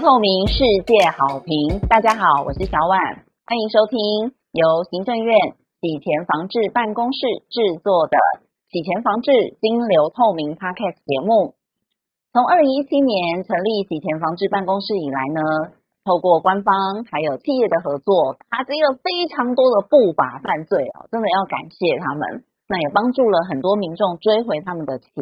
[0.00, 1.78] 透明，世界好评。
[1.88, 2.98] 大家好，我是小婉，
[3.46, 8.18] 欢迎收听由行政院洗钱防治办公室制作的
[8.74, 11.54] 《洗钱防治金流透明》Podcast 节目。
[12.32, 15.70] 从二零一七年成立洗钱防治办公室以来呢，
[16.02, 22.42] 透过官方还有企业的合作，打击了非常多的不法犯罪哦，真的要感谢他们。
[22.66, 25.14] 那也帮助了很多民众追回他们的钱。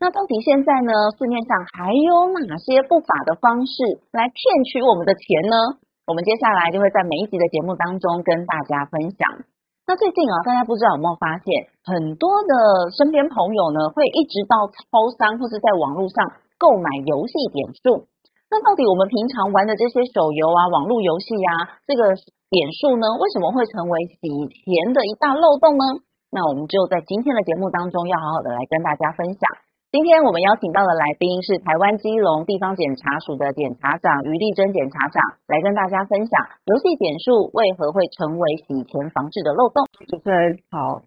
[0.00, 1.12] 那到底现在呢？
[1.20, 5.76] 市面上还有哪些不法的方式来骗取我们的钱呢？
[6.08, 9.44] 我们接下来就会在每一集的节目当中跟大家分享。
[9.84, 18.08] 那最近啊，大家不知道有没有发现，很多的身边朋友呢，会一直到超商或是在网络上购买游戏点数。
[18.48, 22.16] 那到底我们平常玩的这些手游啊、网络游戏啊，这个
[22.48, 24.32] 点数呢，为什么会成为洗
[24.64, 25.84] 钱的一大漏洞呢？
[26.32, 29.44] 那我们就在今天的节目当中，要好好的来跟大家分享。
[29.90, 35.18] 今天我们邀请到的来宾是台湾基隆地方检察署的检察长于丽珍检察长，
[35.50, 39.90] 来跟大家分享游戏点数为何会成为洗钱防治的漏洞。
[40.06, 41.02] 主持人好，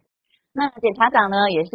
[0.52, 1.72] 那检察长呢也是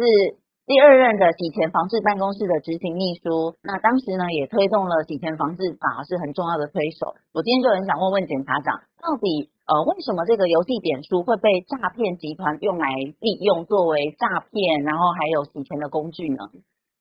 [0.69, 7.17] 第二任的洗钱防治办公室的执行秘书，那当时呢也推动了洗钱防治法，是很重要的推手。
[7.33, 12.85] 我今天就很想问问检察长，到底呃为什么这个游戏点数会被诈骗集团用来
[13.17, 16.53] 利用作为诈骗，然后还有洗钱的工具呢？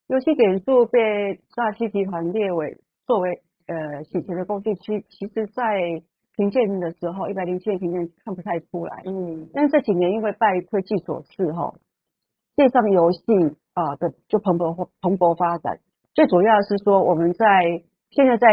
[0.09, 6.03] 游戏点数被诈欺集团列为作为呃洗钱的工具，其其实在
[6.35, 9.03] 评鉴的时候，一百零七年评鉴看不太出来。
[9.05, 11.75] 嗯，但是这几年因为拜科技所赐哈，
[12.57, 13.21] 线上游戏
[13.75, 15.79] 啊的就蓬勃蓬勃发展。
[16.15, 18.49] 最主要是说我们在现在在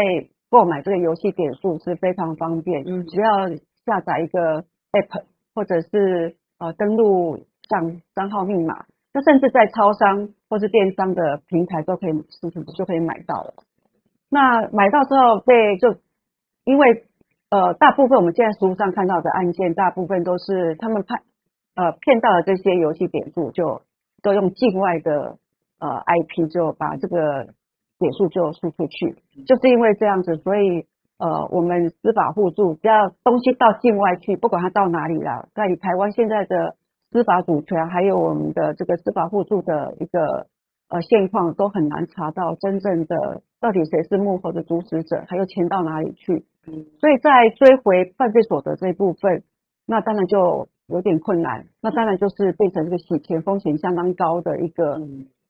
[0.50, 3.48] 购买这个游戏点数是非常方便，嗯，只要
[3.86, 4.62] 下载一个
[4.92, 8.84] app 或者是呃登录账账号密码。
[9.16, 13.54] 那甚至在超商或是电商的平台都可以，是不是就可以买到了？
[14.28, 15.96] 那买到之后被就
[16.66, 17.06] 因为
[17.48, 21.22] 呃大部分我们现在书上看到的案件，大部分都是他们骗
[21.76, 23.80] 呃骗到了这些游戏点数，就
[24.22, 25.38] 都用境外的
[25.80, 27.54] 呃 IP 就把这个
[27.98, 29.16] 点数就输出去，
[29.46, 30.84] 就是因为这样子，所以
[31.18, 36.76] 呃我们司法互助，只要东西到境外去，不管它到哪里了，在台湾现在的。
[37.16, 40.48] 司法主权还有我们的这个司法互助的一个
[40.90, 46.44] 呃现况，都很难查到真正的到底谁是幕后的主使者，还有钱到哪里去。
[47.00, 49.44] 所以在追回犯罪所得这一部分，
[49.86, 51.64] 那当然就有点困难。
[51.80, 55.00] 那当然就是变成这个洗钱风险相当高的一个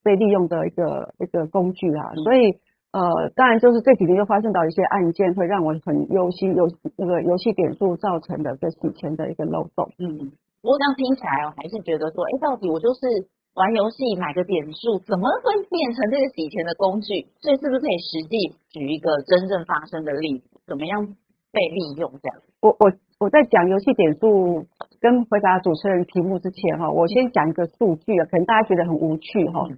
[0.05, 2.15] 被利用的一个一个工具啊。
[2.23, 2.61] 所以
[2.93, 9.91] 呃，当然就是这几年又发生到一些案件，会让我很忧心，游那个游戏点数造成的这洗钱的一个漏洞。
[9.99, 10.31] 嗯。
[10.67, 13.07] 不过这样听起来，我还是觉得说，哎，到底我就是
[13.55, 17.23] 玩游戏买个点数，怎么会变成这个洗钱的工具？
[17.39, 21.07] 所以是不是可以实际举一个真正发生的例子，怎么样
[21.55, 22.11] 被利用？
[22.19, 22.91] 这样，我我
[23.21, 24.67] 我在讲游戏点数
[24.99, 29.71] 跟回答主持人题目之前哈，我先讲一个数据啊，可能大家觉得很无趣哈，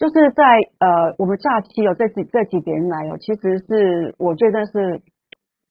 [0.00, 0.42] 就是在
[0.80, 5.02] 呃我们假期哦这几这几年来哦，其实是我觉得是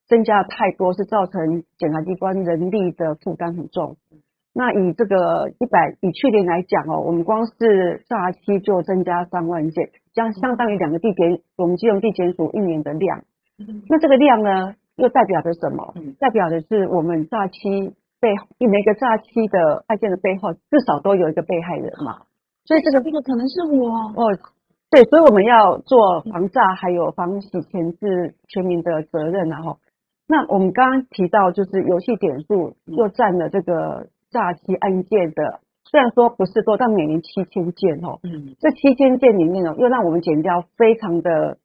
[0.08, 3.97] 增加太多，是造成检察机关人力的负担很重。
[4.59, 13.24] 那以这个一百以去年来讲哦，我们光是诈欺就增加三万件，将相当于两个地检，我们金融地检署一年的量。
[13.88, 15.94] 那这个量呢，又代表着什么？
[16.20, 18.36] 代表的是我们诈欺背
[18.68, 22.24] 每个诈欺的案件的背后，至少都有一个被害人嘛。
[22.66, 23.88] 所以这个这个可能是我
[24.18, 24.38] 哦，
[24.91, 29.78] 对，所以我们要做防诈还有防洗钱是全民的责任然后，
[30.28, 34.08] 那我们刚刚提到就是游戏点数又占了这个。
[34.31, 35.59] 诈欺案件的
[35.90, 38.19] 虽然说不是多，但每年七千件哦。
[38.22, 38.53] 嗯。
[38.59, 41.57] 这七千件里面呢，又让我们减掉非常的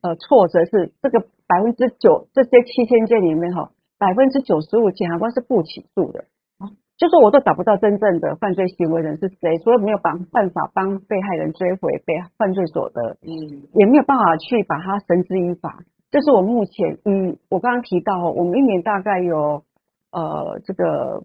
[0.00, 6.20] 呃挫折，是这个百分之九这些七千件里面哈，百分之九十五检察官是不起诉的。
[6.58, 6.72] 啊。
[6.96, 13.18] 就说我都找不到真正的犯罪行为人是谁，所以没有办办法帮被害人追回被犯罪所得。
[13.20, 13.68] 嗯。
[13.74, 15.80] 也没有办法去把他绳之以法。
[16.10, 19.64] 这是我目前嗯，我刚刚提到，我们一年大概有
[20.12, 21.24] 呃这个。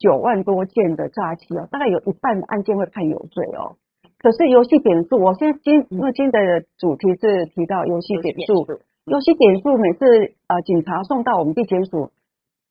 [0.00, 3.76] 九万多件的诈欺哦，大概有一半的案件会判有罪哦。
[4.18, 8.66] 可是游戏点数，我现在今因为今天的主题是提到游戏点数，
[9.04, 12.10] 游戏点数每次呃警察送到我们地检署，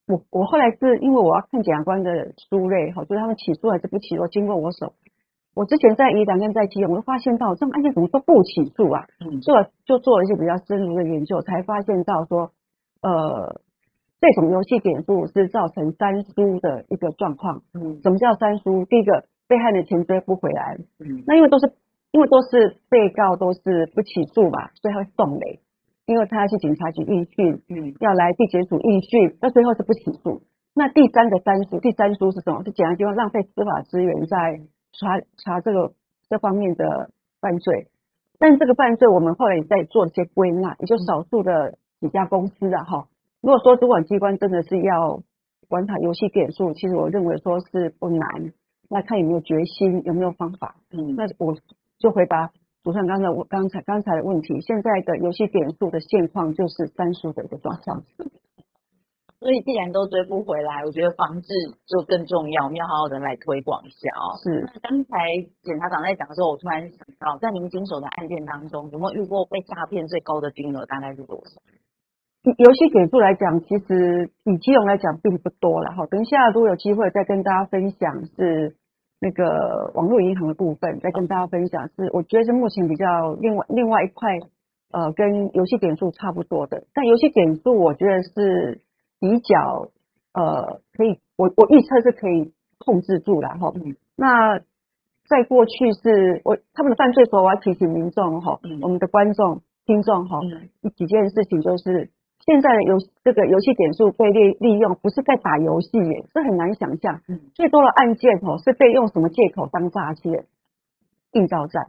[0.08, 4.94] 我我后来是因为我要看检察官的书类哈，就是他们起诉还是不起诉，经过我手，
[5.56, 9.06] 我之前在宜兰跟在基隆，我就发现到这种案件怎么都不起诉啊？
[9.44, 12.52] 做就做了一些比较深入的研究，才发现到说
[13.04, 13.62] 呃。
[14.22, 17.62] 这种游戏点数是造成三输的一个状况。
[17.74, 18.86] 嗯，什么叫三输？
[18.86, 20.78] 第一个，被害人钱追不回来。
[21.00, 21.72] 嗯，那因为都是
[22.12, 25.60] 因为都是被告都是不起诉嘛，所以他会送雷。
[26.06, 30.42] 因为他要去警察局应讯，嗯，要来地检署应讯，那最后是不起诉。
[30.74, 32.64] 那第三个三输，第三输是什么？
[32.64, 34.60] 是检察机关浪费司法资源在
[34.92, 35.94] 查查这个
[36.28, 37.90] 这方面的犯罪。
[38.40, 43.08] 但这个犯罪，我们后来也在做一些归纳，也就少数的几家公司啊，哈。
[43.42, 45.22] 如果说主管机关真的是要
[45.68, 48.54] 管他游戏点数，其实我认为说是不难。
[48.90, 50.76] 那看有没有决心，有没有方法。
[50.92, 51.56] 嗯，那我
[52.00, 52.52] 就回答
[52.84, 54.60] 主持人刚才我刚才刚才的问题。
[54.62, 58.04] 现在的游戏点数的现况就是三输的一个状况。
[59.40, 61.48] 所以既然都追不回来，我觉得防治
[61.86, 64.36] 就更重要，我们要好好的来推广一下哦。
[64.44, 64.68] 是。
[64.74, 65.18] 那刚才
[65.62, 71.62] 检察长在讲的时候，我突然想到，在您经手的案件当中，有没有遇过被诈骗最高的金额大概是多少？
[72.44, 76.06] 游戏点数来讲，其实以金融来讲并不多了哈。
[76.08, 78.76] 等一下如果有机会再跟大家分享，是
[79.20, 84.38] 那个网络银行的部分，再跟大家分享是，我觉得是目前比较另外另外一块，
[84.92, 86.84] 呃，跟游戏点数差不多的。
[86.94, 88.82] 但游戏点数，我觉得是。
[89.22, 89.90] 比较
[90.34, 93.74] 呃可以，我我预测是可以控制住了哈。
[94.16, 94.60] 那
[95.28, 100.40] 在过去是我他们的犯罪时候，我要提醒民众哈，我们的观众听众哈，
[100.96, 102.12] 几件事情就是
[102.46, 107.22] 现在的游这个游戏点数被利利用，不是在打游戏耶，是很难想象。
[107.54, 110.46] 最多的案件哦是被用什么借口当诈骗、
[111.34, 111.88] 硬招债，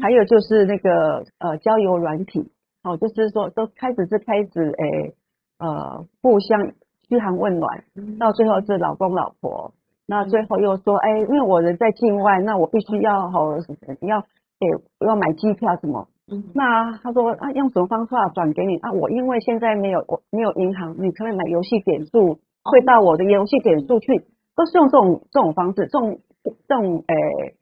[0.00, 2.50] 还有就是那个呃交友软体，
[2.82, 5.14] 哦就是说都开始是开始诶。
[5.62, 6.72] 呃，互相
[7.06, 7.84] 嘘寒问暖，
[8.18, 9.74] 到最后是老公老婆，
[10.06, 13.54] 那最后又说，哎，因为我人在境外，那我必须要好
[14.00, 14.22] 要
[14.58, 16.08] 给要买机票什么？
[16.54, 18.92] 那他说啊，用什么方法转给你啊？
[18.92, 24.24] 我因为现在没有我没有银行，你可以买游戏点数，会到我的游戏点数去，
[24.54, 26.20] 都是用这种这种方式，这种
[26.68, 27.54] 这种诶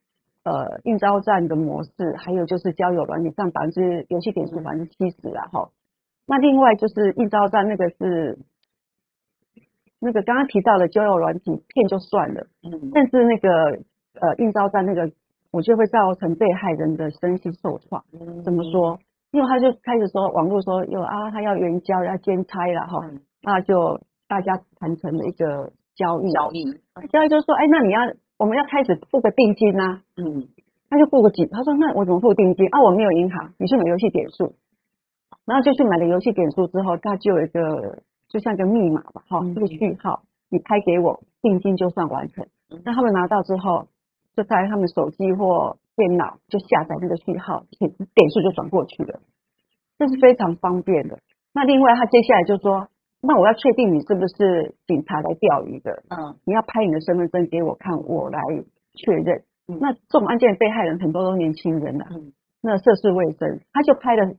[0.44, 5.71] 呃应招站的模式，还有就是交友软件上百分之游戏点数百分之七十啊，哈。
[6.26, 8.38] 那另外就是应招站那个是
[9.99, 13.49] 那个刚刚提到的交友软体骗就算了，嗯，但是那个
[14.21, 15.11] 呃应招站那个，
[15.50, 18.05] 我觉得会造成被害人的身心受创。
[18.45, 18.99] 怎么说？
[19.31, 23.11] 因为他就开始说网络说有啊，他要援交要兼差了哈，
[23.43, 26.33] 那就大家谈成了一个交易。
[26.33, 26.65] 交易，
[27.11, 28.00] 交易就是说，哎，那你要
[28.39, 30.49] 我们要开始付个定金啊，嗯，
[30.89, 32.81] 他就付个几，他说那我怎么付定金啊？
[32.83, 34.55] 我没有银行，你去买游戏点数。
[35.45, 42.47] 然后就去买了游戏点数之后，它就有一个就像一个密码吧，哈，这个序号你拍给我，定金就算完成。
[42.85, 43.87] 那他们拿到之后，
[44.38, 49.19] 就在他们手机或电脑就下载那个序号，点点数就转过去了，
[49.99, 51.19] 这是非常方便的。
[51.52, 52.87] 那另外他接下来就说，
[53.20, 58.40] 那我要确定你是不是警察来钓鱼的，嗯，你要拍你的身份证给我看，我来
[58.94, 59.43] 确认。
[59.67, 62.06] 那这种案件被害人很多都年轻人了，
[62.62, 64.32] 那涉世未深，他就拍了。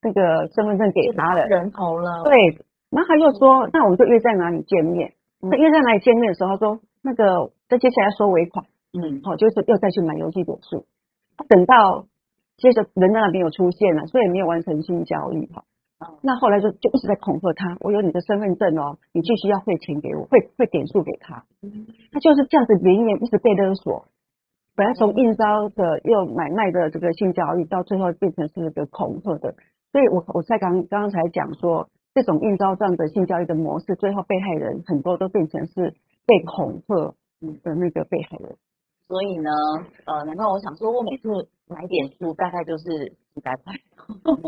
[0.00, 2.22] 那个身份证给他了，人头了。
[2.22, 2.56] 对，
[2.88, 5.14] 然后他又说，那我们就约在哪里见面？
[5.40, 10.86] 那约在哪里见面的时候，他说那个在接下来收尾款，嗯，好，就是又再去买游戏点数。
[11.48, 12.06] 等到
[12.56, 15.64] 接着人在那边有出现了，所以没有完成性交易哈。
[16.22, 21.44] 那后来就就一直在恐吓他，我有你的身份证哦，你必须要汇钱给我，汇汇点数给他。
[22.12, 24.06] 他就是这样子连连一直被勒索。
[24.76, 29.54] 本来从应招的又买卖的这个性交易，到最后变成是一个恐吓的。
[29.90, 35.94] 所以，我我在刚刚刚才讲说，这种应招样的性交易的模式，最后被害人很多都变成是
[36.26, 37.14] 被恐吓
[37.64, 38.56] 的那个被害人。
[39.08, 39.50] 所以呢，
[40.04, 41.28] 呃，难怪我想说，我每次
[41.66, 43.74] 买点数大概就是几百块？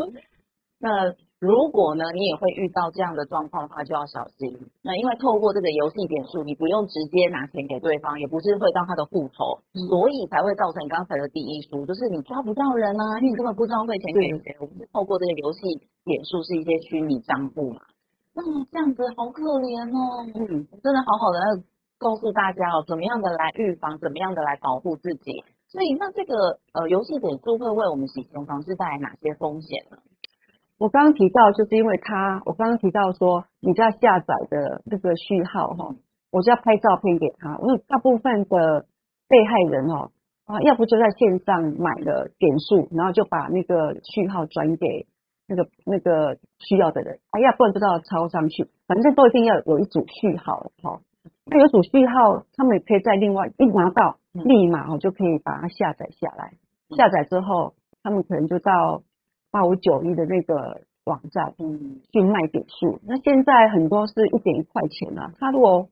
[0.79, 1.13] 那。
[1.41, 4.45] 如果呢，你也会遇到这样的状况的话，就要小心。
[4.83, 9.57] 那因为透过这个游戏点数，你不用直接拿钱给对方，也不是会到他的户头，
[9.89, 14.55] 所以才会造成刚才的第一输，就是你抓不到人啊，因为你根本不知道汇钱给谁。
[14.61, 15.61] 我们是透过这个游戏
[16.05, 17.81] 点数是一些虚拟账户嘛，
[18.35, 20.21] 那这样子好可怜哦。
[20.37, 20.45] 嗯，
[20.83, 21.39] 真的好好的
[22.01, 25.43] 告诉大家哦，怎么样的来预防，怎么样的来保护自己。
[25.67, 29.97] 所以那这个呃游戏点数会为我们洗钱方式带来哪些风险呢？
[30.79, 35.95] 我刚刚提到，就是因为他，我刚刚提到说，你在下载的那个序号哈，
[36.31, 37.55] 我就要拍照片给他。
[37.61, 38.87] 因为大部分的
[39.29, 40.09] 被害人哦，
[40.45, 45.05] 啊，要不就在线上买了点数，然后就把那个序号转给
[45.47, 50.99] 那个那个需要的人，啊，要不然就到抄上去，反正都一定要有一组序号哈。
[51.51, 56.53] 那有组序号，他们也可以在另外一拿到，立马哦就可以把它下载下来。
[56.97, 59.03] 下载之后，他们可能就到。
[59.53, 63.01] 八五九一的那个网站，嗯，去卖点数。
[63.03, 65.89] 那现在很多是一点一块钱啊，他如果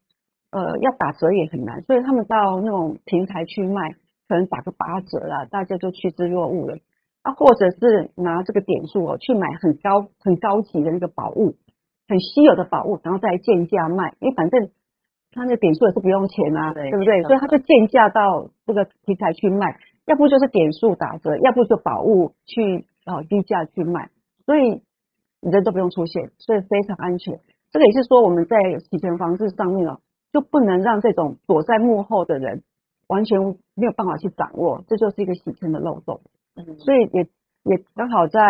[0.50, 3.92] 呃要打折也很难，所以他们到那种平台去卖，
[4.30, 6.78] 可能打个八折啦，大家就趋之若鹜了。
[7.22, 11.58] 啊，或者是拿这个点数哦去买很高很高级的那个宝物，
[12.08, 14.70] 很稀有的宝物，然后再贱价卖，因为反正
[15.32, 17.22] 他那点数也是不用钱啊，对不对？
[17.24, 24.10] 所以他就贱价到这个题材去卖，要不就是点数打折，要不就宝物去哦低价去卖，
[24.46, 24.82] 所以
[25.42, 27.40] 人都不用出现，所以非常安全。
[27.72, 30.00] 这个也是说我们在洗钱方式上面哦，
[30.34, 32.64] 就不能让这种躲在幕后的人
[33.08, 33.40] 完全
[33.76, 36.22] 没有办法去掌握，这就是一个洗钱的漏洞。
[36.80, 37.28] 所以也
[37.64, 38.42] 也刚好在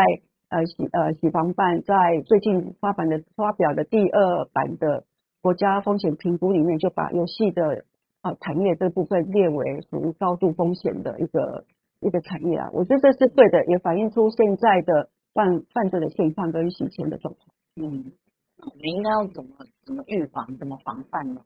[0.49, 1.93] 呃洗呃洗房办在
[2.25, 5.03] 最近发版的发表的第二版的
[5.41, 7.85] 国家风险评估里面，就把游戏的
[8.21, 11.65] 呃产业这部分列为属于高度风险的一个
[11.99, 12.69] 一个产业啊。
[12.73, 17.47] 我觉得这是对的，也反映出现在的犯犯罪的现象跟洗钱的状况。
[17.75, 18.11] 嗯。
[18.61, 19.51] 我们应该要怎么
[19.85, 21.39] 怎么预防、怎么防范呢？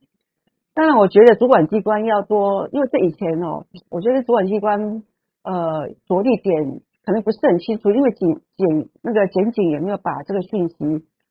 [0.73, 5.03] 当然，我觉得主管机关要多，因为这以前哦，我觉得主管机关
[5.43, 10.75] 呃着力点可能不是很清楚，因为检检那个检警也没有把这个讯息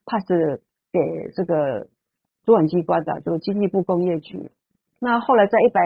[0.05, 0.25] pass
[0.93, 1.01] 给
[1.35, 1.87] 这个
[2.45, 4.51] 主管机关的，就经济部工业局。
[4.99, 5.81] 那后来在一百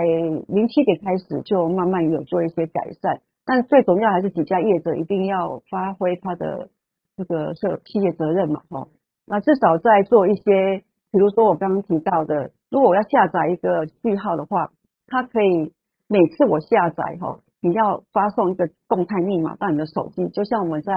[0.47, 6.69] 零七年开始，就慢慢有做一些改善，但最重要还是几家业者一定要发挥他的
[7.15, 8.87] 这个社企业责任嘛，哈。
[9.25, 14.71] 那至少在做一些，比如说我刚刚提到的，如果我要下载一个序号的话，
[15.07, 15.73] 它可以
[16.07, 20.93] 每次我下载哈，你要发送一个动态密码到你的手机，就像我们在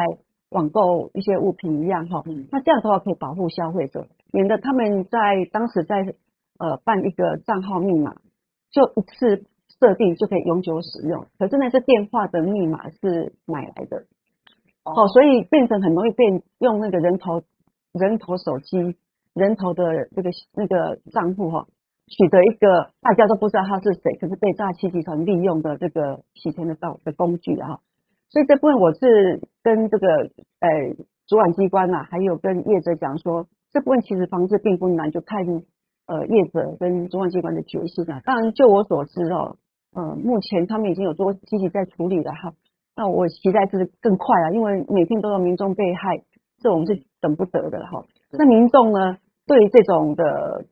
[0.51, 2.23] 网购一些物品一样哈。
[2.51, 5.19] 那这样的话可以保护消费者，免得他们在
[5.53, 6.15] 当时在
[6.59, 8.15] 呃办一个账号密码，
[8.71, 9.45] 就一次
[9.79, 14.05] 设定就可以永久使用，可是那是电话的密码是买来的，
[14.85, 17.43] 哦，所以变成很容易变用那个人头。
[17.93, 18.95] 人头手机、
[19.35, 19.83] 人头的
[20.15, 21.67] 这个那个账户哈，
[22.07, 27.81] 取得一个大家都不知道他是谁，可是被诈欺集团利用的这个洗钱的道的工具啊。
[28.29, 30.07] 所以这部分我是跟这个
[30.61, 30.95] 呃
[31.27, 35.45] 主管机关呐，还有跟业者讲说，这部分其实防治并不难，就看
[36.07, 38.21] 呃业者跟主管机关的决心啊。
[38.25, 39.57] 当然，就我所知哦，
[39.95, 42.53] 呃，目前他们已经有做积极在处理了哈。
[42.97, 46.23] 那我期待是更快啊，因为每天都有民众被害。
[46.63, 48.05] 这我们是等不得的哈。
[48.33, 50.67] 那民众呢，对这种的，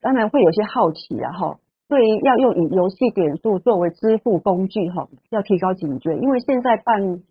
[0.00, 1.58] 当然会有些好奇啊哈。
[1.86, 7.22] 对于要用以游戏点数作为支付工具哈，要提高警觉，因为现在办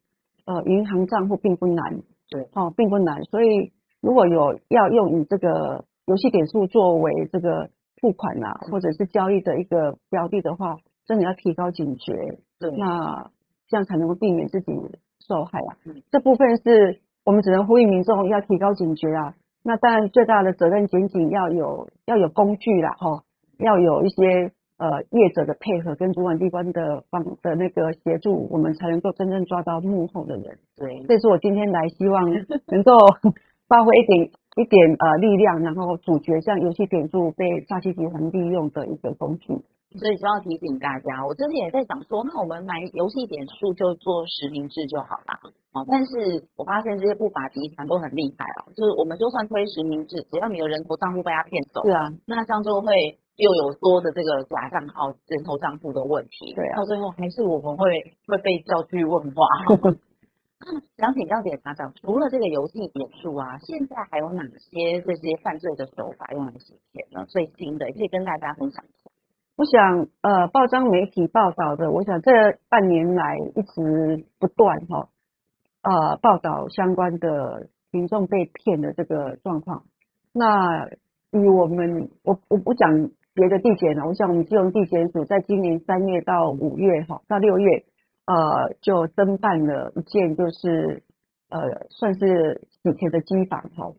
[0.45, 3.23] 呃银行账户并不难，对，哦并不难。
[3.23, 3.71] 所以
[4.03, 7.69] 如果有要用以这个游戏点数作为这个
[7.99, 10.75] 付款啊，或者是交易的一个标的的话，
[11.07, 12.13] 真的要提高警觉，
[12.59, 13.31] 对，那
[13.67, 14.71] 这样才能够避免自己
[15.27, 15.71] 受害啊。
[16.11, 16.99] 这部分是。
[17.25, 19.33] 我们只能呼吁民众要提高警觉啊！
[19.63, 23.23] 那当然，最大的责任，仅仅要有要有工具啦，哈，
[23.59, 30.59] 要有一些呃业者的配合跟主管机关的帮的那个协助，我们才能够真正抓到幕后的人。
[30.75, 32.29] 对，这是我今天来希望
[32.67, 32.91] 能够
[33.73, 39.47] 发挥一点一点呃力量，然后主角像游戏点数被诈欺集团利用的一个工具。
[39.97, 45.49] 所以就要提醒大家，我之前也在想说，那我们买游戏点数就做实名制就好了。
[45.73, 56.53] 哦，但是我发现这些不法集团都很厉害哦，就是我们就算推实名制，只要你的人头账户被他骗走，是啊，那这样就会又有多的这个假账号、人头账户的问题。
[56.53, 57.89] 对啊，到最后还是我们会
[58.27, 59.45] 会被叫去问话。
[60.97, 67.25] 想请教检察长，除了这个游戏点数啊，现在还有哪些这些犯罪的手法用来洗钱呢？
[67.27, 69.09] 最新的也可以跟大家分享一下。
[69.55, 72.31] 我想，呃，报章媒体报道的，我想这
[72.69, 75.09] 半年来一直不断哈，
[75.83, 79.83] 呃，报道相关的民众被骗的这个状况。
[80.31, 80.89] 那
[81.31, 87.85] 以我们，我我不讲别的地检了，我想我们金融地检署在今年三月到五月哈，到六月，
[88.25, 91.03] 呃，就侦办了一件，就是
[91.49, 93.93] 呃，算是洗钱的机房哈。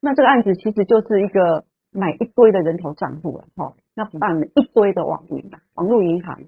[0.00, 3.74] 那这个案子其实就是一个买一堆的人头账户了哈。
[3.94, 6.40] 那办了一堆的网银网络银行。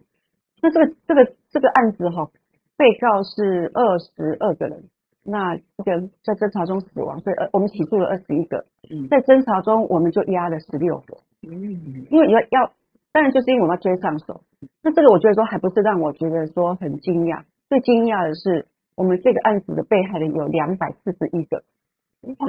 [0.63, 2.31] 那这个这个这个案子哈，
[2.77, 4.85] 被告是二十二个人，
[5.25, 8.65] 那一个在侦查中死亡，所以呃我们起诉了二十一个。
[9.11, 11.19] 在侦查中我们就压了十六个。
[11.43, 12.73] 嗯，因为要要，
[13.13, 14.43] 当然就是因为我要追上手。
[14.83, 21.65] 那这个我觉得说还不是让我觉得说很惊讶，最惊讶的是我们这个案子的被害人有两百四十一个，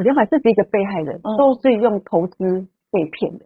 [0.03, 3.46] 两百四十一个被害人都是用投资被骗的。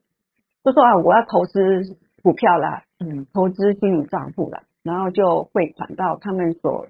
[0.63, 6.87] 就说啊，我要投资股票啦，嗯，投资虚拟账户啦，然后就汇款到他们所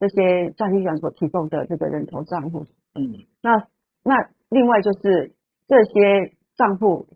[0.00, 3.68] 这些诈骗集团所提供的这个人头账户，嗯，那
[4.02, 5.32] 那另外就是
[5.68, 7.06] 这些账户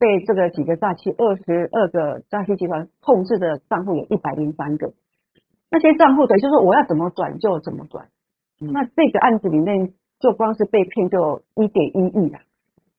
[0.00, 4.94] 被这个几个诈欺二十二个诈欺集团控制的账户有一百零三个，
[5.70, 8.08] 那些账户的，就是我要怎么转就怎么转。
[8.58, 12.40] 那这个案子里面，就光是被骗就一点一亿啊，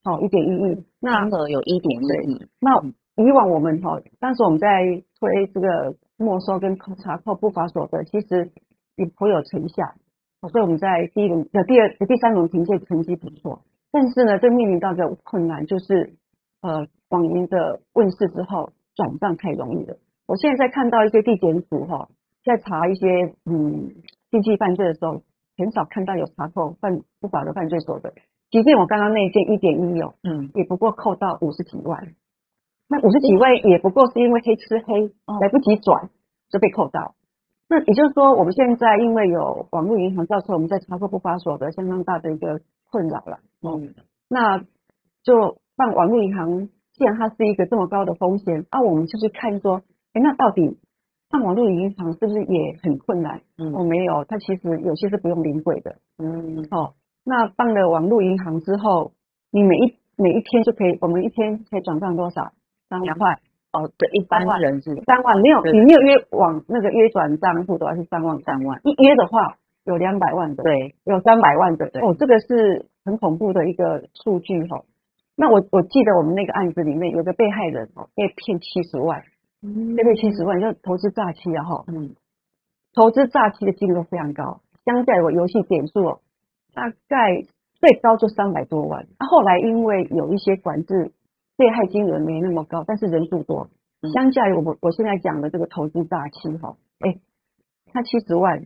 [0.03, 2.45] 好，一点一亿，那额有一点一亿。
[2.59, 2.79] 那
[3.15, 4.67] 以往我们哈，当时我们在
[5.19, 8.51] 推这个没收跟查扣不法所得，其实
[8.95, 9.83] 也颇有成效。
[10.51, 16.15] 所以我们在第一轮、呃第二、第三轮评鉴成绩不错，但是呢，这面临到的困难就是，
[16.61, 19.97] 呃，网银的问世之后转账太容易了。
[20.27, 22.07] 我现在在看到一些地检署哈，
[22.45, 23.91] 在查一些嗯
[24.29, 25.21] 经济犯罪的时候，
[25.57, 28.13] 很少看到有查扣犯不法的犯罪所得。
[28.49, 32.13] 即便我刚刚那一件一点一哦，嗯，也不过扣到五十几万，
[32.87, 36.09] 那五十几万也不过是因为黑吃黑，来不及转
[36.49, 37.15] 就被扣到。
[37.69, 43.39] 那也就是说，我们现在因为有网络银行造成我们在查扣不法所得相当大的一个困扰了。
[43.61, 43.95] 嗯，
[44.27, 44.59] 那
[45.23, 49.81] 就办网络银行，既然它是一个这么高的风险，那我们就去看说，
[50.13, 50.77] 哎，那到底
[51.31, 53.41] 办网络银行是不是也很困难？
[53.57, 55.95] 嗯，我没有，它其实有些是不用临柜的。
[56.19, 56.93] 嗯，哦，
[57.25, 59.13] 那办了网络银行之后，
[59.49, 62.51] 你每一每一天就可以，我们一天可以转账多少？
[62.89, 63.39] 三万块。
[63.73, 64.93] 哦，对，一般人是。
[65.07, 74.83] 三万，没有你没有约往那个约转账户的话是三万三万，一约的话有两百万的，对，有三百万的，哦，这个是很恐怖的一个数据哈。
[75.41, 79.23] 那我我记得我们那个案子里面有个被害人哦，被骗七十万，
[79.97, 82.15] 被骗七十万，就投资诈欺啊哈，嗯，
[82.93, 86.19] 投资诈欺的金额非常高，相较我游戏点数哦，
[86.75, 87.41] 大概
[87.79, 91.11] 最高就三百多万，那后来因为有一些管制。
[91.57, 93.69] 被害金额没那么高，但是人数多。
[94.15, 97.19] 相较于我我现在讲的这个投资诈欺哈，哎，
[97.93, 98.65] 他七十万，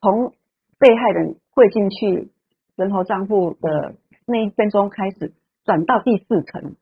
[0.00, 0.32] 从
[0.78, 2.30] 被害人汇进去
[2.76, 3.96] 人头账户的
[4.26, 5.32] 那一分钟开始，
[5.64, 6.76] 转到第四层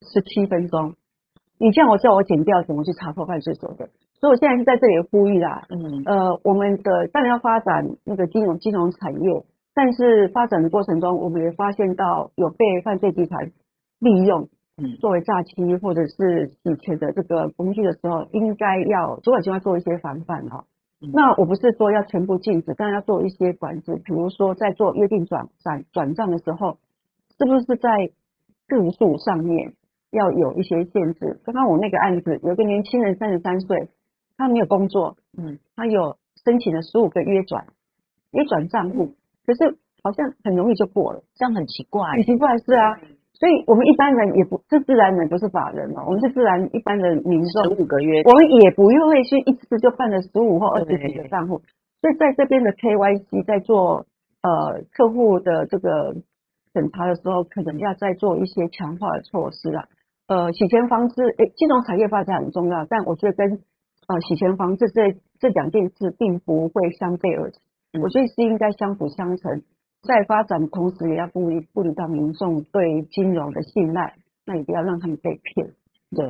[0.00, 0.94] 十七分钟。
[1.58, 3.90] 你叫我叫我减掉，怎么去查破犯罪所得？
[4.20, 5.66] 所以我现在是在这里呼吁啦。
[5.68, 13.52] 嗯，呃，我们的当然要发展那个金融金融产业，但是发展的过程中，我们也发现到有被犯罪集团。
[14.00, 14.48] 利用
[15.00, 20.64] 作为诈欺或者是洗钱的这个工具的时候，应该要主管机关做一些防范哈。
[21.12, 24.02] 那我不是说要全部禁止，但要做一些管制。
[24.04, 26.78] 比如说在做约定转转转账的时候，
[27.46, 28.10] 是不是在
[28.68, 29.72] 个数上面
[30.10, 31.40] 要有一些限制？
[31.44, 33.88] 刚刚我那个案子，有个年轻人三十三岁，
[34.36, 37.66] 他没有工作，嗯，他有申请了十五个约转
[38.32, 39.14] 约转账户，
[39.46, 42.98] 可是好像很容易就过了，这样很奇怪，很奇怪是啊。
[43.34, 46.04] 所以，我们一般人也不是自然人，不是法人嘛。
[46.06, 51.60] 我们是自然一般的民众，十五个月，我们也不会去一次就办了十五或二十几个账户。
[52.00, 54.06] 所以，在这边的 KYC 在做
[54.42, 56.14] 呃客户的这个
[56.72, 59.84] 审查的时候，可能要再做一些强化的措施啊。
[60.28, 63.60] 呃，洗钱防治，诶，金融产业发展很重要，但我觉得跟
[64.08, 67.58] 呃洗钱防治这这两件事并不会相背而驰，
[68.02, 69.62] 我觉得是应该相辅相成。
[70.02, 75.70] 在发展的同时，也要顾虑顾虑到民众对金融的信赖，那也不要让他们被骗。
[76.10, 76.26] 对，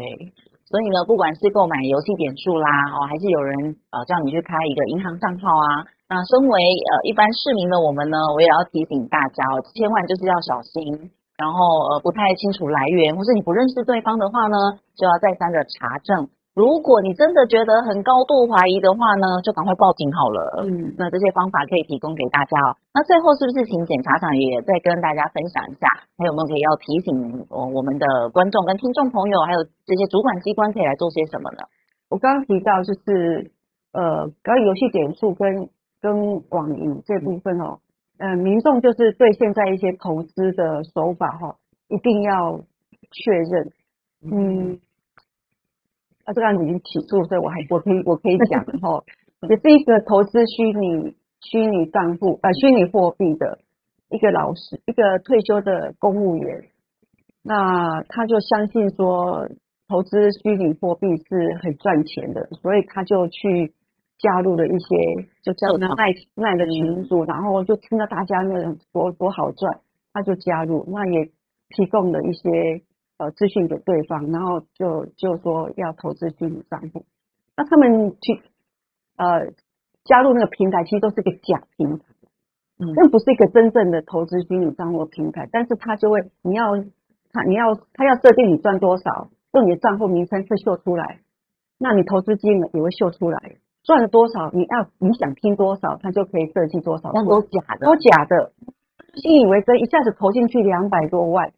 [0.66, 11.08] 所以呢，不管是购买游戏点数啦，哦，还是有人呃叫你去开一个银行账号啊，那身为呃一般市民的我们呢，我也要提醒大家哦，千万就是要小心，
[11.40, 11.56] 然后
[11.88, 16.28] 呃不太清楚来源，或是你不认识对方的话呢，就要再三的查证。
[16.52, 20.68] 如果你真的觉得很高度怀疑的话呢，就赶快报警好了。
[20.68, 22.76] 嗯，那这些方法可以提供给大家哦。
[22.92, 25.88] 那最后是不是请检察长也再跟大家分享一下，
[26.20, 31.64] 还有没有可以要提醒我我们的观众跟听众朋友，还有这些主管机关可以来做些什么呢？
[32.10, 33.50] 我刚刚提到就是
[33.96, 35.48] 呃，搞游戏点数跟
[36.02, 37.78] 跟网银这部分哦，
[38.18, 41.56] 呃，民众就是对现在一些投资的手法哈，
[41.88, 42.60] 一定要
[43.10, 43.72] 确认，
[44.30, 44.80] 嗯。
[46.24, 49.02] 啊，这个案子已经起诉，所以我还我可以我可以讲哈，
[49.50, 53.58] 也是一个投资虚拟虚拟账户呃虚拟货币的
[54.08, 56.68] 一个老师，一个退休的公务员，
[57.42, 59.48] 那他就相信说
[59.88, 63.74] 投资虚拟货币是很赚钱的，所以他就去
[64.22, 69.80] 加入了一些就叫那卖卖的群组，然后就听到大家那种多多好赚，
[70.14, 71.30] 他就加入，那也
[71.68, 72.82] 提供了一些。
[73.18, 77.04] 呃，资讯给对方，然后就就说要投资虚拟账户，
[77.56, 78.42] 那他们去
[79.16, 79.52] 呃
[80.02, 82.04] 加入那个平台，其实都是个假平台，
[82.80, 86.74] 嗯，那不是一个真正的投资虚拟账户平台，但是他就会你要
[87.30, 91.20] 他你要他要设定你赚多少，用你的账户名称会秀出来，
[91.78, 98.52] 那你投资金额也会秀出来，赚了多少，你要你想听多少，他就可以设计多少，那都假的，都假的，
[99.14, 101.52] 信以为真，一下子投进去两百多万。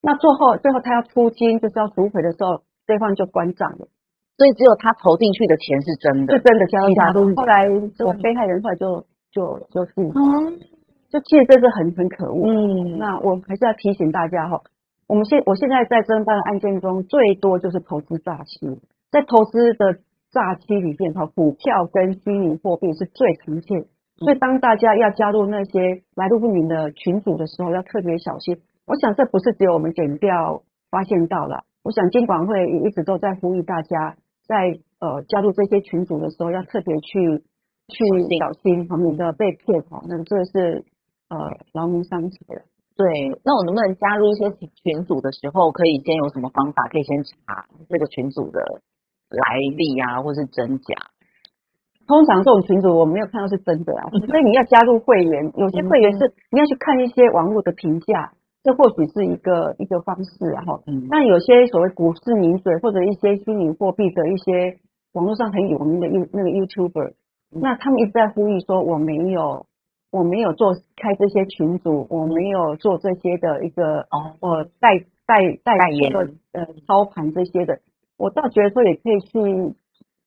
[0.00, 3.88] 那最后，最后他要出金，就是要赎回的时候，对方就关账了。
[4.36, 7.12] 所以只有他投进去的钱是真的，是真的加入假的。
[7.12, 10.58] 其他都是后来这个被害人后来就就就自杀，嗯。
[11.10, 12.46] 就其实这是很很可恶。
[12.46, 14.60] 嗯，那我还是要提醒大家哈，
[15.06, 18.78] 我们现我现在在侦办的案件中，最多就是投资诈欺，
[19.10, 20.00] 在投资的
[20.38, 23.86] 诈欺里面哈，股票跟虚拟货币是最常见。
[24.18, 28.56] 所以当大家要加入那些来路不明的群组的时候，要特别小心。
[28.86, 37.42] 我想这不是只有我们检调发现到了，我想监管会也一直都在呼吁大家，在呃加入这些群组的时候，要特别去
[37.88, 38.04] 去
[38.38, 40.02] 小心，免得被骗哈。
[40.06, 40.84] 那这是
[41.28, 41.36] 呃
[41.72, 42.62] 劳民伤财的。
[42.96, 43.06] 对。
[43.44, 46.84] 那我能不能加入一些群组的时候，可以先有什么方法？
[46.90, 48.60] 可以先查这个群组的
[49.30, 50.94] 来历啊，或是真假？
[52.06, 60.80] 通常这种群组我没有看到是真的啊，所以你要加入会员，有些会员是你要去看一些网络的评价，这或许是一个一个方式啊哈。
[60.86, 64.78] 嗯那有些所谓股市名嘴或者一些虚拟货币的一些
[65.12, 67.12] 网络上很有名的 You 那个 YouTuber，
[67.50, 69.66] 那他们一直在呼吁说我没有
[70.10, 77.80] 我没有做开这些群组，我没有做这些的一个哦，我代代代代言这个呃操盘这些的，
[78.18, 79.74] 我倒觉得说也可以去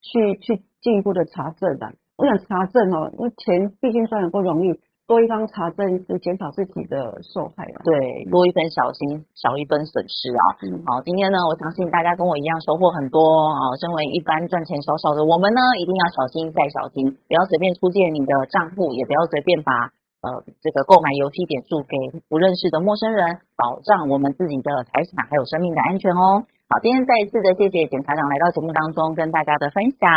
[0.02, 1.92] 去去进一步的查证的。
[2.18, 7.82] 我想查证哦，因为钱毕竟赚的不容易，多一方查证是减少自己的受害啊。
[7.84, 10.44] 对，多一分小心，少一分损失啊。
[10.64, 13.76] 嗯，好，今天呢，我相信大家跟我一样收获很多啊。
[13.82, 21.98] 身为一般赚钱少少的我们呢，一定要小心再小心，不要随便出借你的账户，也不要随便把呃这个购买游戏点数给
[22.30, 26.46] 不认识的陌生人，保障我们自己的财产还有生命的安全哦。
[26.72, 30.08] 好，今天再一次的谢谢检察长来到节目当中跟大家的分享，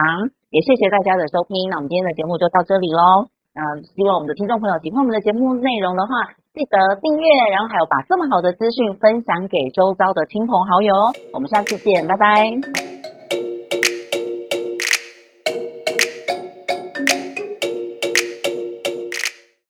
[0.51, 1.69] 也谢谢大家的收听。
[1.69, 3.27] 那我们今天的节目就到这里喽。
[3.53, 10.95] 那希望我们的听众朋友喜欢我们的节目内容的话，记得订阅，然后还有把这么好的资讯分享给周遭的亲朋好友。
[11.33, 12.94] 我们下次见，拜拜。